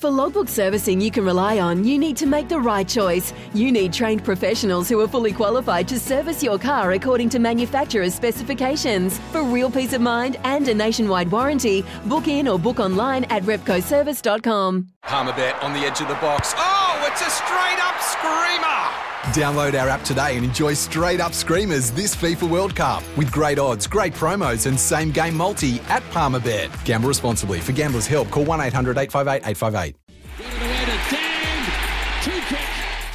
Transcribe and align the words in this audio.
For 0.00 0.10
logbook 0.10 0.48
servicing 0.48 0.98
you 0.98 1.10
can 1.10 1.26
rely 1.26 1.58
on, 1.58 1.84
you 1.84 1.98
need 1.98 2.16
to 2.16 2.26
make 2.26 2.48
the 2.48 2.58
right 2.58 2.88
choice. 2.88 3.34
You 3.52 3.70
need 3.70 3.92
trained 3.92 4.24
professionals 4.24 4.88
who 4.88 4.98
are 5.00 5.06
fully 5.06 5.30
qualified 5.30 5.86
to 5.88 6.00
service 6.00 6.42
your 6.42 6.58
car 6.58 6.92
according 6.92 7.28
to 7.30 7.38
manufacturer's 7.38 8.14
specifications. 8.14 9.18
For 9.30 9.42
real 9.42 9.70
peace 9.70 9.92
of 9.92 10.00
mind 10.00 10.38
and 10.44 10.66
a 10.68 10.74
nationwide 10.74 11.30
warranty, 11.30 11.84
book 12.06 12.28
in 12.28 12.48
or 12.48 12.58
book 12.58 12.80
online 12.80 13.24
at 13.24 13.42
repcoservice.com. 13.42 14.88
Palmerbet 15.04 15.62
on 15.62 15.74
the 15.74 15.80
edge 15.80 16.00
of 16.00 16.08
the 16.08 16.14
box. 16.14 16.54
Oh, 16.56 17.06
it's 17.06 17.20
a 17.20 17.28
straight 17.28 17.78
up 17.84 18.00
screamer! 18.00 19.09
Download 19.30 19.80
our 19.80 19.88
app 19.88 20.02
today 20.02 20.34
and 20.36 20.44
enjoy 20.44 20.74
straight 20.74 21.20
up 21.20 21.34
screamers 21.34 21.92
this 21.92 22.16
FIFA 22.16 22.50
World 22.50 22.74
Cup 22.74 23.04
with 23.16 23.30
great 23.30 23.60
odds, 23.60 23.86
great 23.86 24.12
promos, 24.12 24.66
and 24.66 24.78
same 24.78 25.12
game 25.12 25.36
multi 25.36 25.78
at 25.82 26.02
Palmerbet. 26.10 26.84
Gamble 26.84 27.06
responsibly. 27.08 27.60
For 27.60 27.70
gamblers' 27.70 28.08
help, 28.08 28.28
call 28.30 28.44
1 28.44 28.60
800 28.60 28.98
858 28.98 29.48
858. 29.48 29.96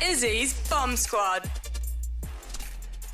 Izzy's 0.10 0.54
Bomb 0.70 0.96
Squad. 0.96 1.65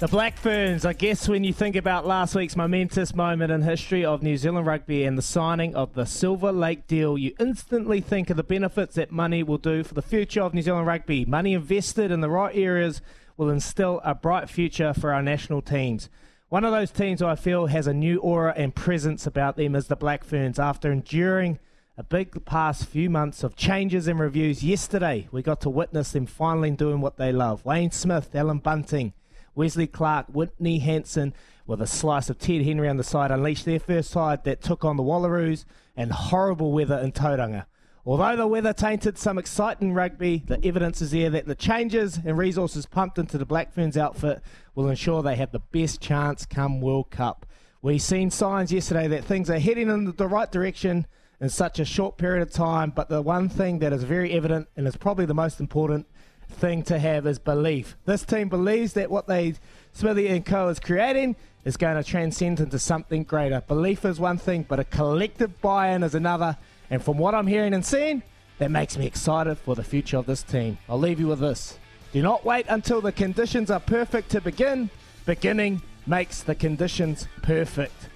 The 0.02 0.08
Black 0.08 0.36
Ferns, 0.36 0.84
I 0.84 0.94
guess 0.94 1.30
when 1.30 1.44
you 1.44 1.54
think 1.54 1.76
about 1.76 2.08
last 2.08 2.34
week's 2.34 2.56
momentous 2.56 3.14
moment 3.14 3.52
in 3.52 3.62
history 3.62 4.04
of 4.04 4.24
New 4.24 4.36
Zealand 4.36 4.66
rugby 4.66 5.04
and 5.04 5.16
the 5.16 5.22
signing 5.22 5.76
of 5.76 5.94
the 5.94 6.06
Silver 6.06 6.52
Lake 6.52 6.88
deal, 6.88 7.20
you 7.20 7.36
instantly 7.40 8.02
think 8.02 8.32
of 8.32 8.38
the 8.38 8.42
benefits 8.42 8.96
that 8.96 9.12
money 9.12 9.44
will 9.44 9.60
do 9.60 9.84
for 9.84 9.94
the 9.94 10.02
future 10.02 10.42
of 10.42 10.56
New 10.56 10.64
Zealand 10.64 10.88
rugby. 10.88 11.24
Money 11.24 11.54
invested 11.54 12.10
in 12.10 12.20
the 12.20 12.32
right 12.32 12.56
areas 12.56 13.00
will 13.38 13.52
instill 13.52 14.02
a 14.04 14.16
bright 14.16 14.50
future 14.50 14.92
for 14.92 15.14
our 15.14 15.22
national 15.22 15.62
teams. 15.62 16.10
One 16.50 16.66
of 16.66 16.72
those 16.72 16.90
teams 16.90 17.22
I 17.22 17.36
feel 17.36 17.68
has 17.68 17.86
a 17.86 17.94
new 17.94 18.18
aura 18.22 18.56
and 18.58 18.74
presence 18.74 19.28
about 19.28 19.56
them 19.56 19.76
is 19.76 19.86
the 19.86 19.96
Black 19.96 20.24
Ferns. 20.24 20.58
After 20.58 20.92
enduring 20.92 21.60
a 21.96 22.04
big 22.04 22.44
past 22.44 22.88
few 22.88 23.12
months 23.12 23.44
of 23.44 23.56
changes 23.56 24.08
and 24.08 24.20
reviews, 24.20 24.64
yesterday 24.64 25.28
we 25.32 25.44
got 25.44 25.62
to 25.62 25.70
witness 25.70 26.12
them 26.12 26.26
finally 26.26 26.72
doing 26.72 27.02
what 27.02 27.18
they 27.18 27.32
love. 27.32 27.64
Wayne 27.66 27.92
Smith, 27.92 28.34
Allan 28.34 28.58
Bunting, 28.58 29.14
Wesley 29.56 29.88
Clarke, 29.88 30.28
Whitney 30.28 30.80
Hansen, 30.80 31.34
with 31.68 31.82
a 31.82 31.88
slice 31.88 32.30
of 32.30 32.40
Ted 32.40 32.64
Henry 32.64 32.88
on 32.90 32.98
the 32.98 33.04
side, 33.04 33.32
unleashed 33.32 33.66
their 33.66 33.80
first 33.80 34.12
side 34.12 34.44
that 34.44 34.62
took 34.62 34.84
on 34.84 34.98
the 34.98 35.04
Wallaroos 35.04 35.66
and 35.96 36.12
horrible 36.12 36.72
weather 36.72 36.98
in 36.98 37.12
Tauranga. 37.12 37.66
Although 38.04 38.36
the 38.36 38.48
weather 38.48 38.74
tainted 38.74 39.18
some 39.18 39.38
exciting 39.38 39.94
rugby, 39.94 40.44
the 40.48 40.60
evidence 40.66 41.02
is 41.02 41.12
there 41.12 41.30
that 41.30 41.46
the 41.46 41.54
changes 41.54 42.20
and 42.26 42.36
resources 42.36 42.88
pumped 42.88 43.20
into 43.20 43.38
the 43.38 43.46
Black 43.46 43.72
Ferns 43.72 43.96
outfit 43.96 44.42
will 44.74 44.90
ensure 44.90 45.22
they 45.22 45.36
have 45.36 45.52
the 45.52 45.60
best 45.60 46.02
chance 46.02 46.46
come 46.46 46.82
World 46.82 47.12
Cup. 47.12 47.46
We've 47.84 48.02
seen 48.02 48.32
signs 48.32 48.74
yesterday 48.74 49.08
that 49.10 49.26
things 49.26 49.50
are 49.52 49.60
heading 49.60 49.90
in 49.90 50.16
the 50.16 50.28
right 50.28 50.52
direction 50.52 51.06
in 51.40 51.50
such 51.50 51.80
a 51.80 51.86
short 51.86 52.18
period 52.18 52.42
of 52.42 52.52
time, 52.52 52.92
but 52.92 53.10
the 53.10 53.22
one 53.22 53.50
thing 53.50 53.80
that 53.80 53.94
is 53.94 54.04
very 54.04 54.32
evident 54.34 54.68
and 54.76 54.88
is 54.88 54.96
probably 54.96 55.26
the 55.26 55.34
most 55.34 55.60
important 55.60 56.08
thing 56.52 56.84
to 56.84 57.00
have 57.00 57.26
is 57.26 57.40
belief. 57.40 57.96
This 58.06 58.24
team 58.24 58.50
believes 58.50 58.94
that 58.94 59.10
what 59.10 59.28
they 59.28 59.56
Smithy 59.94 60.28
and 60.28 60.46
Co 60.46 60.70
is 60.70 60.80
creating 60.80 61.36
is 61.66 61.78
going 61.78 61.96
to 61.96 62.04
transcend 62.04 62.60
into 62.60 62.80
something 62.80 63.24
greater. 63.24 63.62
Belief 63.68 64.06
is 64.06 64.20
one 64.20 64.38
thing, 64.38 64.66
but 64.68 64.80
a 64.80 64.84
collective 64.84 65.62
buy-in 65.62 66.04
is 66.04 66.16
another. 66.16 66.58
And 66.90 67.04
from 67.04 67.18
what 67.18 67.36
I'm 67.36 67.48
hearing 67.48 67.74
and 67.74 67.86
seeing, 67.86 68.24
that 68.58 68.72
makes 68.72 68.98
me 68.98 69.06
excited 69.06 69.58
for 69.58 69.76
the 69.76 69.84
future 69.84 70.18
of 70.18 70.26
this 70.26 70.44
team. 70.44 70.78
I'll 70.88 71.00
leave 71.00 71.20
you 71.20 71.28
with 71.28 71.40
this. 71.40 71.78
Do 72.14 72.22
not 72.22 72.46
wait 72.46 72.66
until 72.70 73.02
the 73.02 73.12
conditions 73.12 73.72
are 73.72 73.80
perfect 73.80 74.30
to 74.32 74.42
begin. 74.42 74.90
Beginning 75.26 75.82
makes 76.08 76.42
the 76.42 76.56
conditions 76.56 77.28
perfect. 77.42 78.10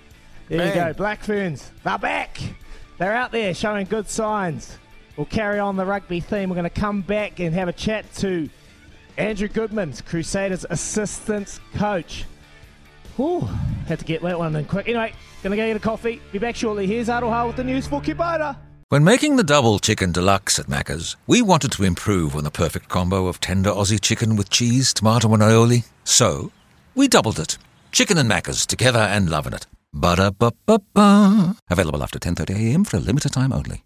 There 0.49 0.57
Man. 0.59 0.67
you 0.67 0.73
go, 0.73 0.93
Black 0.93 1.23
Ferns. 1.23 1.71
They're 1.83 1.97
back. 1.97 2.39
They're 2.97 3.15
out 3.15 3.31
there 3.31 3.53
showing 3.53 3.85
good 3.85 4.09
signs. 4.09 4.77
We'll 5.17 5.25
carry 5.25 5.59
on 5.59 5.77
the 5.77 5.85
rugby 5.85 6.19
theme. 6.19 6.49
We're 6.49 6.55
going 6.55 6.69
to 6.69 6.81
come 6.81 7.01
back 7.01 7.39
and 7.39 7.53
have 7.53 7.67
a 7.67 7.73
chat 7.73 8.13
to 8.15 8.49
Andrew 9.17 9.47
Goodman's 9.47 10.01
Crusaders 10.01 10.65
assistant 10.69 11.59
coach. 11.75 12.25
Whew, 13.15 13.47
had 13.87 13.99
to 13.99 14.05
get 14.05 14.21
that 14.23 14.37
one 14.37 14.55
in 14.55 14.65
quick. 14.65 14.89
Anyway, 14.89 15.13
gonna 15.41 15.55
go 15.55 15.65
get 15.65 15.77
a 15.77 15.79
coffee. 15.79 16.21
Be 16.33 16.39
back 16.39 16.55
shortly. 16.55 16.85
Here's 16.85 17.07
Aroha 17.07 17.47
with 17.47 17.55
the 17.55 17.63
news 17.63 17.87
for 17.87 18.01
Kubota. 18.01 18.57
When 18.89 19.03
making 19.03 19.37
the 19.37 19.43
double 19.43 19.79
chicken 19.79 20.11
deluxe 20.11 20.59
at 20.59 20.67
Macca's, 20.67 21.15
we 21.25 21.41
wanted 21.41 21.71
to 21.71 21.83
improve 21.83 22.35
on 22.35 22.43
the 22.43 22.51
perfect 22.51 22.89
combo 22.89 23.27
of 23.27 23.39
tender 23.39 23.71
Aussie 23.71 24.01
chicken 24.01 24.35
with 24.35 24.49
cheese, 24.49 24.93
tomato, 24.93 25.33
and 25.33 25.41
aioli. 25.41 25.85
So, 26.03 26.51
we 26.93 27.07
doubled 27.07 27.39
it. 27.39 27.57
Chicken 27.91 28.17
and 28.17 28.29
Macca's 28.29 28.65
together 28.65 28.99
and 28.99 29.29
loving 29.29 29.53
it. 29.53 29.65
Ba-da-ba-ba-ba. 29.93 31.55
Available 31.69 32.03
after 32.03 32.19
10.30am 32.19 32.85
for 32.85 32.97
a 32.97 32.99
limited 32.99 33.31
time 33.31 33.53
only. 33.53 33.83